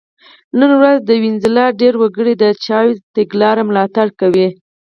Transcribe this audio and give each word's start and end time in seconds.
نن 0.59 0.71
ورځ 0.79 0.97
د 1.03 1.09
وینزویلا 1.23 1.65
ډېر 1.81 1.93
وګړي 2.01 2.33
د 2.37 2.43
چاوېز 2.65 2.97
د 3.03 3.07
تګلارې 3.15 3.63
ملاتړ 3.69 4.07
کوي. 4.19 4.47